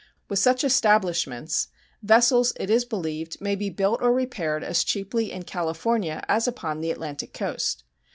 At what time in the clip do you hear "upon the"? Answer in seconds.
6.47-6.89